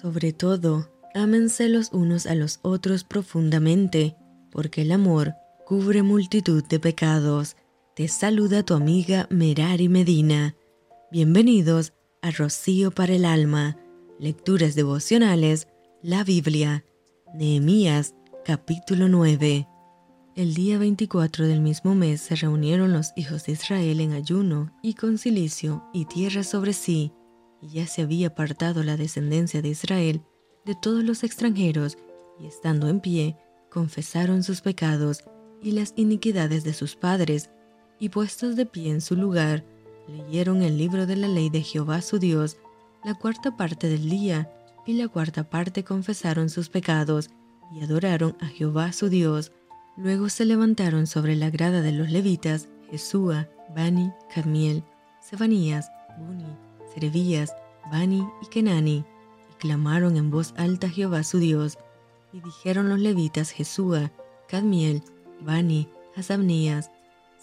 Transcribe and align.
Sobre 0.00 0.32
todo, 0.32 0.88
ámense 1.14 1.68
los 1.68 1.92
unos 1.92 2.24
a 2.24 2.34
los 2.34 2.58
otros 2.62 3.04
profundamente, 3.04 4.16
porque 4.50 4.80
el 4.80 4.92
amor 4.92 5.34
cubre 5.66 6.02
multitud 6.02 6.64
de 6.64 6.80
pecados. 6.80 7.54
Te 7.94 8.08
saluda 8.08 8.62
tu 8.62 8.72
amiga 8.72 9.26
Merari 9.28 9.90
Medina. 9.90 10.56
Bienvenidos 11.12 11.92
a 12.22 12.30
Rocío 12.30 12.92
para 12.92 13.12
el 13.12 13.26
Alma, 13.26 13.76
Lecturas 14.18 14.74
Devocionales, 14.74 15.68
la 16.00 16.24
Biblia, 16.24 16.82
Nehemías, 17.34 18.14
capítulo 18.46 19.06
9. 19.06 19.68
El 20.34 20.54
día 20.54 20.78
24 20.78 21.46
del 21.46 21.60
mismo 21.60 21.94
mes 21.94 22.22
se 22.22 22.36
reunieron 22.36 22.94
los 22.94 23.12
hijos 23.16 23.44
de 23.44 23.52
Israel 23.52 24.00
en 24.00 24.12
ayuno 24.12 24.72
y 24.82 24.94
con 24.94 25.18
silicio 25.18 25.84
y 25.92 26.06
tierra 26.06 26.42
sobre 26.42 26.72
sí, 26.72 27.12
y 27.62 27.68
ya 27.68 27.86
se 27.86 28.02
había 28.02 28.28
apartado 28.28 28.82
la 28.82 28.96
descendencia 28.96 29.62
de 29.62 29.68
Israel 29.68 30.22
de 30.64 30.74
todos 30.74 31.04
los 31.04 31.24
extranjeros, 31.24 31.98
y 32.38 32.46
estando 32.46 32.88
en 32.88 33.00
pie, 33.00 33.36
confesaron 33.70 34.42
sus 34.42 34.60
pecados 34.60 35.24
y 35.62 35.72
las 35.72 35.92
iniquidades 35.96 36.64
de 36.64 36.72
sus 36.72 36.96
padres, 36.96 37.50
y 37.98 38.08
puestos 38.08 38.56
de 38.56 38.66
pie 38.66 38.90
en 38.90 39.00
su 39.00 39.16
lugar, 39.16 39.64
leyeron 40.08 40.62
el 40.62 40.78
libro 40.78 41.06
de 41.06 41.16
la 41.16 41.28
ley 41.28 41.50
de 41.50 41.62
Jehová 41.62 42.02
su 42.02 42.18
Dios, 42.18 42.56
la 43.04 43.14
cuarta 43.14 43.56
parte 43.56 43.88
del 43.88 44.08
día, 44.08 44.50
y 44.86 44.94
la 44.94 45.08
cuarta 45.08 45.48
parte 45.48 45.84
confesaron 45.84 46.48
sus 46.48 46.68
pecados, 46.68 47.30
y 47.72 47.82
adoraron 47.82 48.36
a 48.40 48.46
Jehová 48.46 48.92
su 48.92 49.08
Dios. 49.08 49.52
Luego 49.96 50.28
se 50.28 50.44
levantaron 50.44 51.06
sobre 51.06 51.36
la 51.36 51.50
grada 51.50 51.82
de 51.82 51.92
los 51.92 52.10
levitas, 52.10 52.68
Jesúa, 52.90 53.48
Bani, 53.74 54.10
Cadmiel, 54.34 54.82
Sebanías, 55.20 55.90
Buni, 56.18 56.56
Serebías, 56.94 57.54
Bani 57.90 58.26
y 58.42 58.46
Kenani, 58.46 59.04
y 59.50 59.54
clamaron 59.58 60.16
en 60.16 60.30
voz 60.30 60.54
alta 60.56 60.88
a 60.88 60.90
Jehová 60.90 61.22
su 61.22 61.38
Dios, 61.38 61.78
y 62.32 62.40
dijeron 62.40 62.88
los 62.88 62.98
levitas 62.98 63.50
Jesúa, 63.50 64.12
Cadmiel, 64.48 65.02
Bani, 65.40 65.88
Hasabnías, 66.16 66.90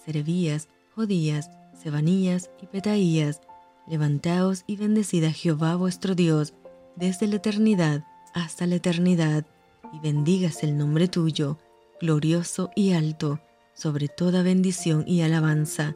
Serebías, 0.05 0.67
Jodías, 0.95 1.49
Sebanías 1.73 2.49
y 2.61 2.67
Petaías, 2.67 3.41
levantaos 3.87 4.63
y 4.67 4.75
bendecid 4.75 5.23
a 5.25 5.31
Jehová 5.31 5.75
vuestro 5.75 6.15
Dios 6.15 6.53
desde 6.95 7.27
la 7.27 7.35
eternidad 7.35 8.03
hasta 8.33 8.67
la 8.67 8.75
eternidad, 8.75 9.45
y 9.93 9.99
bendigas 9.99 10.63
el 10.63 10.77
nombre 10.77 11.07
tuyo, 11.07 11.57
glorioso 12.01 12.71
y 12.75 12.91
alto, 12.91 13.39
sobre 13.73 14.07
toda 14.07 14.43
bendición 14.43 15.03
y 15.07 15.21
alabanza. 15.21 15.95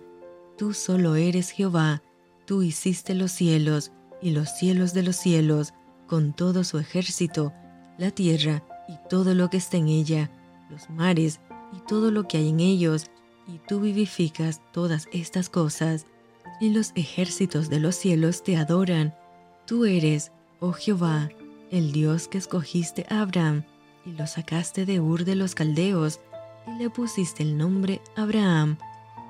Tú 0.58 0.74
solo 0.74 1.16
eres 1.16 1.52
Jehová, 1.52 2.02
tú 2.46 2.64
hiciste 2.64 3.16
los 3.16 3.32
cielos 3.32 3.92
y 4.22 4.32
los 4.32 4.50
cielos 4.50 4.94
de 4.94 5.04
los 5.04 5.16
cielos, 5.16 5.74
con 6.08 6.34
todo 6.34 6.64
su 6.64 6.78
ejército, 6.78 7.54
la 7.98 8.12
tierra 8.12 8.64
y 8.88 8.98
todo 9.10 9.34
lo 9.34 9.50
que 9.50 9.58
está 9.58 9.78
en 9.78 9.88
ella, 9.88 10.30
los 10.70 10.90
mares 10.90 11.40
y 11.74 11.80
todo 11.88 12.12
lo 12.12 12.28
que 12.28 12.38
hay 12.38 12.50
en 12.50 12.60
ellos, 12.60 13.08
y 13.48 13.60
tú 13.68 13.80
vivificas 13.80 14.62
todas 14.72 15.08
estas 15.12 15.50
cosas, 15.50 16.06
y 16.60 16.70
los 16.70 16.92
ejércitos 16.96 17.70
de 17.70 17.80
los 17.80 17.96
cielos 17.96 18.44
te 18.44 18.58
adoran. 18.58 19.16
Tú 19.66 19.86
eres, 19.86 20.32
oh 20.60 20.74
Jehová, 20.74 21.30
el 21.72 21.92
Dios 21.92 22.28
que 22.28 22.38
escogiste 22.38 23.06
a 23.10 23.22
Abraham, 23.22 23.64
y 24.06 24.12
lo 24.12 24.28
sacaste 24.28 24.86
de 24.86 25.00
Ur 25.00 25.26
de 25.26 25.36
los 25.36 25.56
Caldeos, 25.56 26.20
y 26.68 26.78
le 26.78 26.90
pusiste 26.90 27.44
el 27.44 27.58
nombre 27.58 28.02
Abraham, 28.16 28.78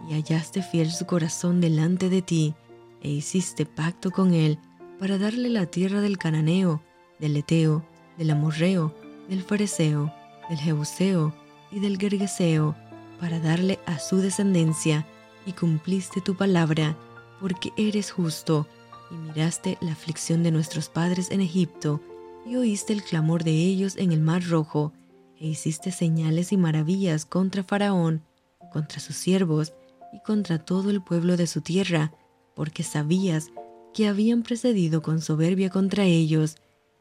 y 0.09 0.13
hallaste 0.13 0.61
fiel 0.61 0.91
su 0.91 1.05
corazón 1.05 1.61
delante 1.61 2.09
de 2.09 2.21
ti, 2.21 2.55
e 3.01 3.09
hiciste 3.09 3.65
pacto 3.65 4.11
con 4.11 4.33
él, 4.33 4.59
para 4.99 5.17
darle 5.17 5.49
la 5.49 5.65
tierra 5.65 6.01
del 6.01 6.17
Cananeo, 6.17 6.83
del 7.19 7.35
Eteo, 7.37 7.85
del 8.17 8.31
Amorreo, 8.31 8.95
del 9.29 9.41
Fareseo, 9.41 10.13
del 10.49 10.59
Jebuseo 10.59 11.33
y 11.71 11.79
del 11.79 11.97
Gergeseo, 11.97 12.75
para 13.19 13.39
darle 13.39 13.79
a 13.85 13.99
su 13.99 14.17
descendencia, 14.17 15.05
y 15.45 15.53
cumpliste 15.53 16.21
tu 16.21 16.35
palabra, 16.35 16.97
porque 17.39 17.71
eres 17.77 18.11
justo, 18.11 18.67
y 19.09 19.15
miraste 19.15 19.77
la 19.81 19.93
aflicción 19.93 20.43
de 20.43 20.51
nuestros 20.51 20.89
padres 20.89 21.31
en 21.31 21.41
Egipto, 21.41 22.01
y 22.45 22.55
oíste 22.55 22.93
el 22.93 23.03
clamor 23.03 23.43
de 23.43 23.51
ellos 23.51 23.95
en 23.97 24.11
el 24.11 24.21
mar 24.21 24.43
rojo, 24.43 24.93
e 25.39 25.47
hiciste 25.47 25.91
señales 25.91 26.51
y 26.51 26.57
maravillas 26.57 27.25
contra 27.25 27.63
Faraón, 27.63 28.23
contra 28.71 28.99
sus 28.99 29.15
siervos, 29.15 29.73
y 30.13 30.21
contra 30.21 30.59
todo 30.59 30.89
el 30.89 31.01
pueblo 31.01 31.37
de 31.37 31.47
su 31.47 31.61
tierra, 31.61 32.11
porque 32.55 32.83
sabías 32.83 33.51
que 33.93 34.07
habían 34.07 34.43
precedido 34.43 35.01
con 35.01 35.21
soberbia 35.21 35.69
contra 35.69 36.05
ellos, 36.05 36.55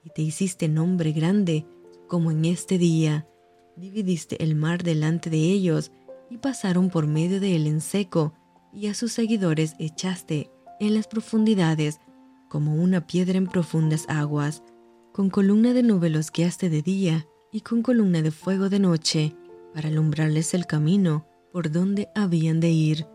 y 0.05 0.11
te 0.11 0.22
hiciste 0.22 0.69
nombre 0.69 1.12
grande, 1.12 1.66
como 2.09 2.31
en 2.31 2.44
este 2.44 2.78
día. 2.78 3.27
Dividiste 3.77 4.43
el 4.43 4.55
mar 4.55 4.83
delante 4.83 5.31
de 5.31 5.39
ellos, 5.39 5.93
y 6.31 6.39
pasaron 6.39 6.91
por 6.91 7.06
medio 7.06 7.41
de 7.41 7.56
él 7.56 7.66
en 7.66 7.81
seco, 7.81 8.34
y 8.72 8.87
a 8.87 8.94
sus 8.94 9.12
seguidores 9.12 9.75
echaste 9.78 10.50
en 10.78 10.94
las 10.94 11.06
profundidades, 11.06 12.00
como 12.49 12.75
una 12.75 13.06
piedra 13.06 13.39
en 13.39 13.47
profundas 13.47 14.06
aguas. 14.09 14.62
Con 15.12 15.31
columna 15.31 15.72
de 15.72 15.83
nube 15.83 16.10
los 16.10 16.33
guiaste 16.33 16.69
de 16.69 16.83
día, 16.83 17.27
y 17.53 17.60
con 17.60 17.83
columna 17.83 18.22
de 18.22 18.31
fuego 18.31 18.69
de 18.69 18.78
noche, 18.78 19.34
para 19.75 19.89
alumbrarles 19.89 20.55
el 20.55 20.66
camino 20.66 21.27
por 21.53 21.71
donde 21.71 22.09
habían 22.15 22.60
de 22.60 22.71
ir. 22.71 23.06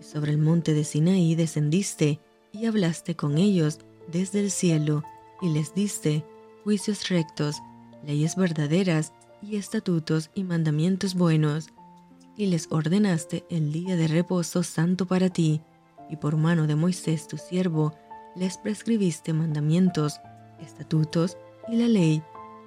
Y 0.00 0.02
sobre 0.02 0.32
el 0.32 0.38
monte 0.38 0.72
de 0.74 0.84
Sinaí 0.84 1.34
descendiste, 1.34 2.20
y 2.52 2.66
hablaste 2.66 3.14
con 3.14 3.38
ellos 3.38 3.78
desde 4.10 4.40
el 4.40 4.50
cielo, 4.50 5.04
y 5.40 5.50
les 5.50 5.74
diste 5.74 6.24
juicios 6.64 7.08
rectos, 7.08 7.62
leyes 8.04 8.34
verdaderas, 8.34 9.12
y 9.42 9.56
estatutos 9.56 10.30
y 10.34 10.44
mandamientos 10.44 11.14
buenos, 11.14 11.68
y 12.36 12.46
les 12.46 12.68
ordenaste 12.70 13.44
el 13.50 13.72
día 13.72 13.96
de 13.96 14.08
reposo 14.08 14.62
santo 14.62 15.06
para 15.06 15.28
ti, 15.30 15.62
y 16.08 16.16
por 16.16 16.36
mano 16.36 16.66
de 16.66 16.76
Moisés 16.76 17.26
tu 17.28 17.36
siervo, 17.36 17.94
les 18.36 18.58
prescribiste 18.58 19.32
mandamientos, 19.32 20.20
estatutos 20.60 21.36
y 21.68 21.76
la 21.76 21.88
ley, 21.88 22.22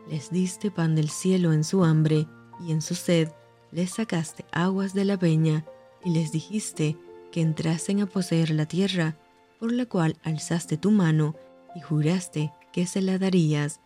les 0.09 0.29
diste 0.31 0.71
pan 0.71 0.95
del 0.95 1.09
cielo 1.09 1.53
en 1.53 1.63
su 1.63 1.83
hambre, 1.83 2.27
y 2.59 2.71
en 2.71 2.81
su 2.81 2.95
sed 2.95 3.29
les 3.71 3.91
sacaste 3.91 4.45
aguas 4.51 4.93
de 4.93 5.05
la 5.05 5.17
peña, 5.17 5.65
y 6.03 6.11
les 6.11 6.31
dijiste 6.31 6.97
que 7.33 7.41
entrasen 7.41 7.99
a 7.99 8.05
poseer 8.05 8.51
la 8.51 8.67
tierra, 8.67 9.17
por 9.59 9.71
la 9.71 9.87
cual 9.87 10.17
alzaste 10.23 10.77
tu 10.77 10.91
mano, 10.91 11.35
y 11.75 11.81
juraste 11.81 12.53
que 12.71 12.85
se 12.85 13.01
la 13.01 13.17
darías. 13.17 13.81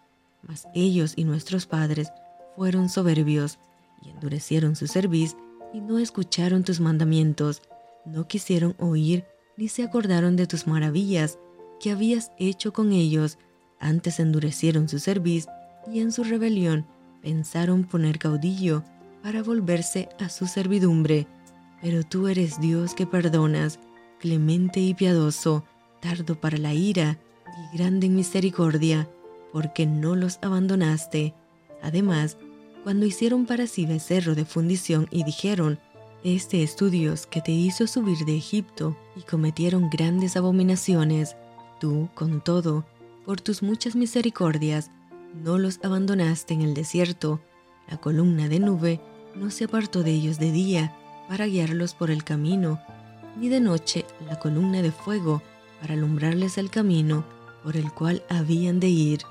Mas 0.46 0.68
ellos 0.76 1.14
y 1.16 1.24
nuestros 1.24 1.66
padres 1.66 2.12
fueron 2.58 2.90
soberbios, 2.90 3.58
y 4.04 4.10
endurecieron 4.10 4.76
su 4.76 4.88
cerviz, 4.88 5.38
y 5.74 5.80
no 5.80 5.98
escucharon 5.98 6.66
tus 6.66 6.82
mandamientos, 6.82 7.62
no 8.06 8.28
quisieron 8.28 8.76
oír, 8.80 9.24
ni 9.56 9.70
se 9.70 9.84
acordaron 9.84 10.36
de 10.36 10.46
tus 10.46 10.68
maravillas 10.68 11.40
que 11.80 11.92
habías 11.92 12.34
hecho 12.38 12.74
con 12.74 12.92
ellos, 12.92 13.38
antes 13.80 14.20
endurecieron 14.20 14.90
su 14.90 15.00
cerviz, 15.00 15.48
y 15.90 16.02
en 16.02 16.12
su 16.12 16.26
rebelión 16.26 16.86
pensaron 17.22 17.86
poner 17.86 18.20
caudillo 18.20 18.84
para 19.24 19.42
volverse 19.42 20.10
a 20.20 20.28
su 20.28 20.48
servidumbre. 20.48 21.28
Pero 21.82 22.04
tú 22.04 22.28
eres 22.28 22.60
Dios 22.60 22.94
que 22.94 23.06
perdonas, 23.06 23.80
clemente 24.20 24.80
y 24.80 24.94
piadoso, 24.94 25.64
tardo 26.00 26.40
para 26.40 26.58
la 26.58 26.74
ira 26.74 27.20
y 27.74 27.78
grande 27.78 28.08
en 28.08 28.16
misericordia, 28.16 29.10
porque 29.52 29.86
no 29.86 30.16
los 30.16 30.40
abandonaste. 30.42 31.34
Además, 31.82 32.38
cuando 32.84 33.06
hicieron 33.06 33.46
para 33.46 33.68
sí 33.68 33.86
becerro 33.86 34.36
de 34.36 34.46
fundición 34.46 35.08
y 35.12 35.24
dijeron, 35.24 35.80
Este 36.24 36.64
es 36.64 36.76
tu 36.76 36.90
Dios 36.90 37.28
que 37.28 37.42
te 37.42 37.52
hizo 37.52 37.86
subir 37.86 38.26
de 38.26 38.36
Egipto, 38.36 38.98
y 39.16 39.22
cometieron 39.22 39.90
grandes 39.90 40.36
abominaciones, 40.36 41.36
tú, 41.80 42.10
con 42.16 42.42
todo, 42.42 42.86
por 43.26 43.40
tus 43.42 43.62
muchas 43.62 43.96
misericordias, 43.96 44.90
no 45.44 45.58
los 45.58 45.80
abandonaste 45.84 46.54
en 46.54 46.62
el 46.62 46.74
desierto, 46.74 47.40
la 47.88 47.98
columna 47.98 48.48
de 48.50 48.60
nube 48.60 49.00
no 49.36 49.52
se 49.52 49.66
apartó 49.66 50.02
de 50.02 50.12
ellos 50.12 50.40
de 50.40 50.52
día 50.52 50.96
para 51.28 51.46
guiarlos 51.46 51.94
por 51.94 52.12
el 52.12 52.24
camino, 52.24 52.80
ni 53.40 53.50
de 53.50 53.60
noche 53.60 54.06
la 54.26 54.40
columna 54.40 54.82
de 54.82 54.92
fuego 54.92 55.42
para 55.82 55.94
alumbrarles 55.94 56.58
el 56.58 56.70
camino 56.70 57.26
por 57.64 57.78
el 57.78 57.92
cual 57.92 58.24
habían 58.30 58.80
de 58.80 58.90
ir, 58.90 59.22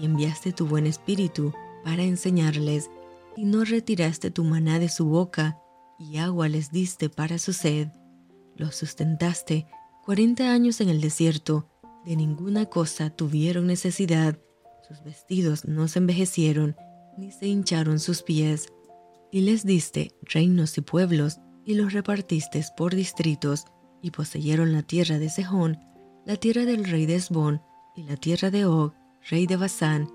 y 0.00 0.04
enviaste 0.04 0.52
tu 0.52 0.66
buen 0.66 0.86
espíritu 0.86 1.52
para 1.84 2.02
enseñarles, 2.02 2.90
y 3.36 3.44
no 3.44 3.64
retiraste 3.64 4.30
tu 4.30 4.44
maná 4.44 4.78
de 4.78 4.88
su 4.88 5.06
boca, 5.06 5.58
y 5.98 6.18
agua 6.18 6.48
les 6.48 6.70
diste 6.70 7.08
para 7.08 7.38
su 7.38 7.52
sed. 7.52 7.88
Los 8.56 8.76
sustentaste 8.76 9.66
cuarenta 10.04 10.52
años 10.52 10.80
en 10.80 10.88
el 10.88 11.00
desierto, 11.00 11.68
de 12.04 12.16
ninguna 12.16 12.66
cosa 12.66 13.10
tuvieron 13.10 13.66
necesidad, 13.66 14.38
sus 14.86 15.02
vestidos 15.02 15.64
no 15.64 15.88
se 15.88 15.98
envejecieron, 15.98 16.76
ni 17.18 17.32
se 17.32 17.46
hincharon 17.46 17.98
sus 17.98 18.22
pies, 18.22 18.68
y 19.30 19.40
les 19.40 19.64
diste 19.64 20.12
reinos 20.22 20.76
y 20.78 20.80
pueblos, 20.80 21.38
y 21.64 21.74
los 21.74 21.92
repartiste 21.92 22.64
por 22.76 22.94
distritos, 22.94 23.64
y 24.02 24.10
poseyeron 24.10 24.72
la 24.72 24.82
tierra 24.82 25.18
de 25.18 25.28
Sejón, 25.28 25.78
la 26.24 26.36
tierra 26.36 26.64
del 26.64 26.84
rey 26.84 27.06
de 27.06 27.16
Esbón, 27.16 27.62
y 27.96 28.04
la 28.04 28.16
tierra 28.16 28.50
de 28.50 28.66
Og, 28.66 28.92
rey 29.28 29.46
de 29.46 29.56
Basán, 29.56 30.08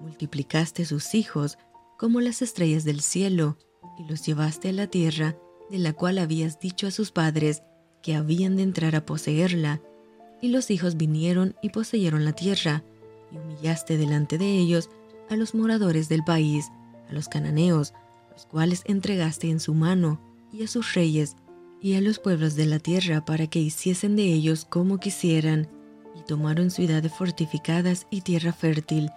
multiplicaste 0.00 0.84
sus 0.84 1.14
hijos 1.14 1.58
como 1.98 2.20
las 2.20 2.42
estrellas 2.42 2.84
del 2.84 3.00
cielo, 3.00 3.58
y 3.98 4.04
los 4.04 4.24
llevaste 4.24 4.68
a 4.68 4.72
la 4.72 4.86
tierra 4.86 5.36
de 5.70 5.78
la 5.78 5.92
cual 5.92 6.18
habías 6.18 6.60
dicho 6.60 6.86
a 6.86 6.90
sus 6.90 7.10
padres 7.10 7.62
que 8.02 8.14
habían 8.14 8.56
de 8.56 8.62
entrar 8.62 8.96
a 8.96 9.04
poseerla. 9.04 9.80
Y 10.40 10.48
los 10.48 10.70
hijos 10.70 10.96
vinieron 10.96 11.56
y 11.62 11.70
poseyeron 11.70 12.24
la 12.24 12.32
tierra, 12.32 12.84
y 13.32 13.38
humillaste 13.38 13.96
delante 13.96 14.38
de 14.38 14.56
ellos 14.56 14.88
a 15.28 15.36
los 15.36 15.54
moradores 15.54 16.08
del 16.08 16.24
país, 16.24 16.70
a 17.08 17.12
los 17.12 17.28
cananeos, 17.28 17.92
los 18.38 18.46
cuales 18.46 18.82
entregaste 18.84 19.50
en 19.50 19.58
su 19.58 19.74
mano, 19.74 20.20
y 20.52 20.62
a 20.62 20.68
sus 20.68 20.94
reyes, 20.94 21.34
y 21.82 21.94
a 21.94 22.00
los 22.00 22.20
pueblos 22.20 22.54
de 22.54 22.66
la 22.66 22.78
tierra 22.78 23.24
para 23.24 23.48
que 23.48 23.58
hiciesen 23.58 24.14
de 24.14 24.32
ellos 24.32 24.64
como 24.64 24.98
quisieran, 24.98 25.68
y 26.14 26.22
tomaron 26.22 26.70
ciudades 26.70 27.12
fortificadas 27.12 28.06
y 28.10 28.20
tierra 28.20 28.52
fértil, 28.52 29.10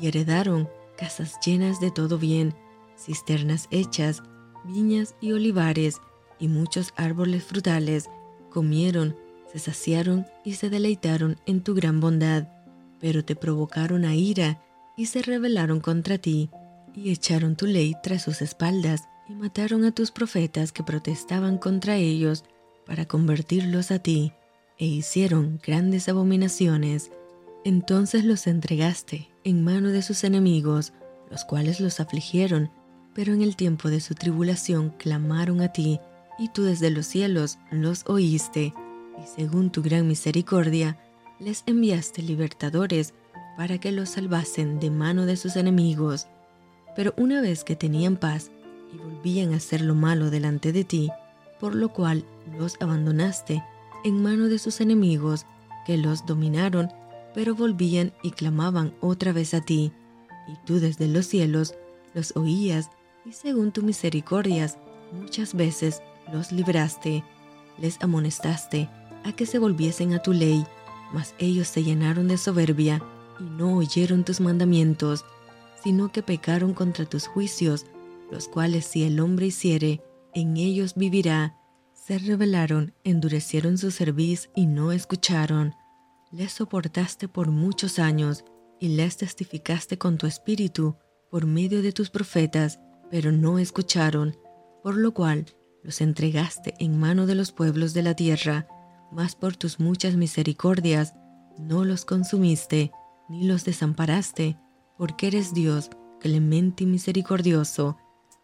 y 0.00 0.06
heredaron 0.06 0.70
casas 0.96 1.38
llenas 1.44 1.80
de 1.80 1.90
todo 1.90 2.16
bien, 2.16 2.54
cisternas 2.96 3.68
hechas, 3.70 4.22
viñas 4.64 5.16
y 5.20 5.32
olivares, 5.32 6.00
y 6.38 6.48
muchos 6.48 6.94
árboles 6.96 7.44
frutales, 7.44 8.08
comieron, 8.48 9.14
se 9.52 9.58
saciaron 9.58 10.24
y 10.46 10.54
se 10.54 10.70
deleitaron 10.70 11.36
en 11.44 11.62
tu 11.62 11.74
gran 11.74 12.00
bondad, 12.00 12.48
pero 13.00 13.22
te 13.22 13.36
provocaron 13.36 14.06
a 14.06 14.14
ira 14.14 14.64
y 14.96 15.06
se 15.06 15.20
rebelaron 15.20 15.80
contra 15.80 16.16
ti, 16.16 16.48
y 16.94 17.10
echaron 17.10 17.56
tu 17.56 17.66
ley 17.66 17.94
tras 18.02 18.22
sus 18.22 18.42
espaldas, 18.42 19.08
y 19.28 19.34
mataron 19.34 19.84
a 19.84 19.92
tus 19.92 20.10
profetas 20.10 20.72
que 20.72 20.82
protestaban 20.82 21.58
contra 21.58 21.96
ellos 21.96 22.44
para 22.86 23.06
convertirlos 23.06 23.90
a 23.90 23.98
ti, 23.98 24.32
e 24.78 24.86
hicieron 24.86 25.60
grandes 25.64 26.08
abominaciones. 26.08 27.10
Entonces 27.64 28.24
los 28.24 28.46
entregaste 28.46 29.30
en 29.44 29.62
mano 29.62 29.90
de 29.90 30.02
sus 30.02 30.24
enemigos, 30.24 30.92
los 31.30 31.44
cuales 31.44 31.80
los 31.80 32.00
afligieron, 32.00 32.70
pero 33.14 33.32
en 33.32 33.42
el 33.42 33.56
tiempo 33.56 33.90
de 33.90 34.00
su 34.00 34.14
tribulación 34.14 34.90
clamaron 34.98 35.60
a 35.60 35.72
ti, 35.72 36.00
y 36.38 36.48
tú 36.48 36.64
desde 36.64 36.90
los 36.90 37.06
cielos 37.06 37.58
los 37.70 38.04
oíste, 38.06 38.74
y 39.22 39.26
según 39.36 39.70
tu 39.70 39.82
gran 39.82 40.08
misericordia, 40.08 40.98
les 41.38 41.62
enviaste 41.66 42.22
libertadores 42.22 43.14
para 43.56 43.78
que 43.78 43.92
los 43.92 44.10
salvasen 44.10 44.80
de 44.80 44.90
mano 44.90 45.26
de 45.26 45.36
sus 45.36 45.56
enemigos. 45.56 46.26
Pero 46.94 47.14
una 47.16 47.40
vez 47.40 47.64
que 47.64 47.76
tenían 47.76 48.16
paz 48.16 48.50
y 48.92 48.98
volvían 48.98 49.52
a 49.52 49.56
hacer 49.56 49.80
lo 49.80 49.94
malo 49.94 50.30
delante 50.30 50.72
de 50.72 50.84
ti, 50.84 51.10
por 51.60 51.74
lo 51.74 51.90
cual 51.90 52.24
los 52.58 52.76
abandonaste 52.80 53.62
en 54.04 54.22
mano 54.22 54.48
de 54.48 54.58
sus 54.58 54.80
enemigos, 54.80 55.46
que 55.86 55.96
los 55.96 56.26
dominaron, 56.26 56.90
pero 57.34 57.54
volvían 57.54 58.12
y 58.22 58.32
clamaban 58.32 58.94
otra 59.00 59.32
vez 59.32 59.54
a 59.54 59.60
ti, 59.60 59.92
y 60.48 60.56
tú 60.66 60.80
desde 60.80 61.08
los 61.08 61.26
cielos 61.26 61.74
los 62.14 62.36
oías, 62.36 62.90
y 63.24 63.32
según 63.32 63.72
tu 63.72 63.82
misericordias 63.82 64.78
muchas 65.12 65.54
veces 65.54 66.02
los 66.32 66.52
libraste, 66.52 67.24
les 67.78 68.00
amonestaste 68.02 68.88
a 69.24 69.32
que 69.32 69.46
se 69.46 69.58
volviesen 69.58 70.14
a 70.14 70.18
tu 70.20 70.32
ley, 70.32 70.66
mas 71.12 71.34
ellos 71.38 71.68
se 71.68 71.84
llenaron 71.84 72.28
de 72.28 72.38
soberbia 72.38 73.02
y 73.38 73.44
no 73.44 73.76
oyeron 73.76 74.24
tus 74.24 74.40
mandamientos, 74.40 75.24
sino 75.82 76.12
que 76.12 76.22
pecaron 76.22 76.74
contra 76.74 77.04
tus 77.04 77.26
juicios, 77.26 77.86
los 78.30 78.48
cuales 78.48 78.86
si 78.86 79.02
el 79.02 79.20
hombre 79.20 79.46
hiciere, 79.46 80.02
en 80.34 80.56
ellos 80.56 80.94
vivirá. 80.94 81.56
Se 81.92 82.18
rebelaron, 82.18 82.94
endurecieron 83.04 83.78
su 83.78 83.90
cerviz 83.90 84.50
y 84.54 84.66
no 84.66 84.92
escucharon. 84.92 85.74
Les 86.30 86.52
soportaste 86.52 87.28
por 87.28 87.50
muchos 87.50 87.98
años 87.98 88.44
y 88.80 88.88
les 88.88 89.16
testificaste 89.16 89.98
con 89.98 90.18
tu 90.18 90.26
espíritu 90.26 90.96
por 91.30 91.46
medio 91.46 91.82
de 91.82 91.92
tus 91.92 92.10
profetas, 92.10 92.80
pero 93.10 93.30
no 93.30 93.58
escucharon, 93.58 94.36
por 94.82 94.96
lo 94.96 95.12
cual 95.14 95.46
los 95.82 96.00
entregaste 96.00 96.74
en 96.78 96.98
mano 96.98 97.26
de 97.26 97.34
los 97.34 97.52
pueblos 97.52 97.94
de 97.94 98.02
la 98.02 98.14
tierra, 98.14 98.66
mas 99.12 99.36
por 99.36 99.56
tus 99.56 99.78
muchas 99.78 100.16
misericordias 100.16 101.14
no 101.58 101.84
los 101.84 102.04
consumiste, 102.04 102.92
ni 103.28 103.46
los 103.46 103.64
desamparaste, 103.64 104.56
porque 105.02 105.26
eres 105.26 105.52
Dios 105.52 105.90
clemente 106.20 106.84
y 106.84 106.86
misericordioso. 106.86 107.96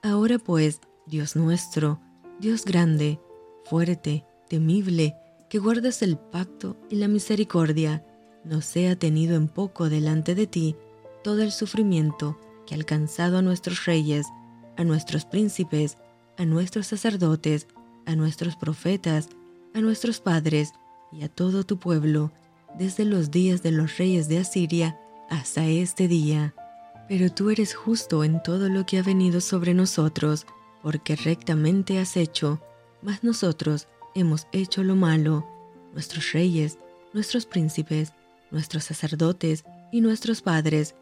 Ahora 0.03 0.41
pues, 0.41 0.81
Dios 1.07 1.37
nuestro, 1.37 2.01
Dios 2.41 2.65
grande, 2.65 3.21
fuerte, 3.67 4.25
temible, 4.49 5.15
que 5.49 5.61
guardas 5.61 6.03
el 6.03 6.19
pacto 6.19 6.77
y 6.91 6.97
la 6.97 7.07
misericordia, 7.07 8.05
no 8.43 8.61
sea 8.61 8.99
tenido 8.99 9.37
en 9.37 9.47
poco 9.47 9.89
delante 9.89 10.35
de 10.35 10.49
ti 10.49 10.75
todo 11.23 11.43
el 11.43 11.53
sufrimiento 11.53 12.37
que 12.67 12.75
ha 12.75 12.77
alcanzado 12.77 13.39
a 13.39 13.43
nuestros 13.43 13.85
reyes, 13.85 14.27
a 14.77 14.83
nuestros 14.83 15.27
príncipes, 15.27 15.97
a 16.39 16.45
nuestros 16.45 16.89
sacerdotes, 16.89 17.69
a 18.05 18.17
nuestros 18.17 18.57
profetas, 18.57 19.29
a 19.75 19.81
nuestros 19.81 20.19
padres 20.19 20.73
y 21.13 21.23
a 21.23 21.29
todo 21.29 21.63
tu 21.63 21.79
pueblo, 21.79 22.33
desde 22.77 23.05
los 23.05 23.31
días 23.31 23.63
de 23.63 23.71
los 23.71 23.97
reyes 23.97 24.29
de 24.29 24.39
Asiria 24.39 24.99
hasta 25.29 25.67
este 25.67 26.09
día. 26.09 26.55
Pero 27.09 27.31
tú 27.31 27.51
eres 27.51 27.75
justo 27.75 28.25
en 28.25 28.43
todo 28.43 28.69
lo 28.69 28.85
que 28.85 28.99
ha 28.99 29.03
venido 29.03 29.41
sobre 29.41 29.75
nosotros, 29.75 30.47
porque 30.83 31.17
rectamente 31.17 31.99
has 31.99 32.17
hecho, 32.17 32.61
mas 33.03 33.25
nosotros 33.25 33.89
hemos 34.15 34.47
hecho 34.53 34.85
lo 34.85 34.95
malo. 34.95 35.47
Nuestros 35.93 36.33
reyes, 36.33 36.79
nuestros 37.13 37.47
príncipes, 37.47 38.13
nuestros 38.51 38.85
sacerdotes 38.85 39.65
y 39.91 40.01
nuestros 40.01 40.43
padres 40.43 40.95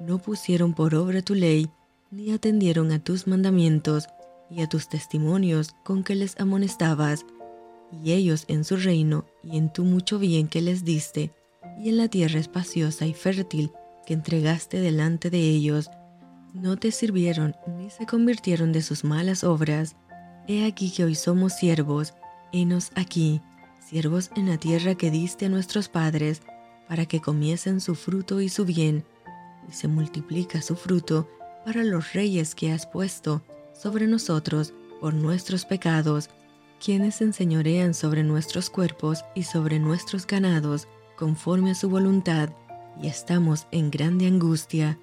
no 0.00 0.18
pusieron 0.18 0.74
por 0.74 0.94
obra 0.94 1.22
tu 1.22 1.34
ley, 1.34 1.70
ni 2.10 2.32
atendieron 2.32 2.92
a 2.92 2.98
tus 2.98 3.26
mandamientos 3.26 4.08
y 4.50 4.62
a 4.62 4.68
tus 4.68 4.88
testimonios 4.88 5.74
con 5.84 6.04
que 6.04 6.14
les 6.14 6.38
amonestabas, 6.38 7.24
y 8.02 8.12
ellos 8.12 8.44
en 8.48 8.64
su 8.64 8.76
reino 8.76 9.24
y 9.42 9.56
en 9.56 9.72
tu 9.72 9.84
mucho 9.84 10.18
bien 10.18 10.48
que 10.48 10.60
les 10.60 10.84
diste, 10.84 11.32
y 11.78 11.88
en 11.88 11.96
la 11.96 12.08
tierra 12.08 12.38
espaciosa 12.40 13.06
y 13.06 13.14
fértil 13.14 13.72
que 14.06 14.14
entregaste 14.14 14.80
delante 14.80 15.30
de 15.30 15.38
ellos, 15.38 15.90
no 16.52 16.76
te 16.76 16.92
sirvieron 16.92 17.56
ni 17.78 17.90
se 17.90 18.06
convirtieron 18.06 18.72
de 18.72 18.82
sus 18.82 19.04
malas 19.04 19.42
obras. 19.44 19.96
He 20.46 20.66
aquí 20.66 20.92
que 20.92 21.04
hoy 21.04 21.14
somos 21.14 21.54
siervos, 21.54 22.14
henos 22.52 22.92
aquí, 22.94 23.40
siervos 23.80 24.30
en 24.36 24.48
la 24.48 24.58
tierra 24.58 24.94
que 24.94 25.10
diste 25.10 25.46
a 25.46 25.48
nuestros 25.48 25.88
padres, 25.88 26.42
para 26.88 27.06
que 27.06 27.20
comiesen 27.20 27.80
su 27.80 27.94
fruto 27.94 28.40
y 28.40 28.48
su 28.48 28.64
bien, 28.64 29.04
y 29.68 29.72
se 29.72 29.88
multiplica 29.88 30.62
su 30.62 30.76
fruto 30.76 31.28
para 31.64 31.82
los 31.82 32.12
reyes 32.12 32.54
que 32.54 32.72
has 32.72 32.86
puesto 32.86 33.42
sobre 33.72 34.06
nosotros 34.06 34.74
por 35.00 35.14
nuestros 35.14 35.64
pecados, 35.64 36.30
quienes 36.82 37.20
enseñorean 37.20 37.94
sobre 37.94 38.22
nuestros 38.22 38.70
cuerpos 38.70 39.24
y 39.34 39.44
sobre 39.44 39.78
nuestros 39.78 40.26
ganados, 40.26 40.86
conforme 41.16 41.70
a 41.72 41.74
su 41.74 41.88
voluntad, 41.88 42.50
y 43.00 43.08
estamos 43.08 43.66
en 43.70 43.90
grande 43.90 44.26
angustia. 44.26 44.98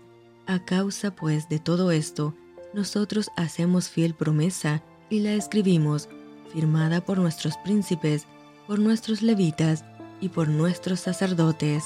A 0.47 0.63
causa 0.63 1.11
pues 1.11 1.49
de 1.49 1.59
todo 1.59 1.91
esto, 1.91 2.33
nosotros 2.73 3.29
hacemos 3.35 3.89
fiel 3.89 4.13
promesa 4.13 4.81
y 5.09 5.19
la 5.19 5.33
escribimos, 5.33 6.09
firmada 6.53 7.01
por 7.01 7.17
nuestros 7.17 7.57
príncipes, 7.57 8.25
por 8.67 8.79
nuestros 8.79 9.21
levitas 9.21 9.83
y 10.21 10.29
por 10.29 10.47
nuestros 10.47 10.99
sacerdotes. 11.01 11.85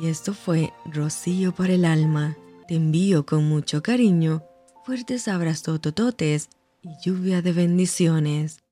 Y 0.00 0.08
esto 0.08 0.34
fue 0.34 0.72
Rocío 0.84 1.54
para 1.54 1.74
el 1.74 1.84
alma. 1.84 2.36
Te 2.66 2.74
envío 2.74 3.26
con 3.26 3.48
mucho 3.48 3.82
cariño, 3.82 4.42
fuertes 4.84 5.28
abrazos 5.28 5.80
tototes 5.80 6.48
y 6.82 6.88
lluvia 7.04 7.42
de 7.42 7.52
bendiciones. 7.52 8.62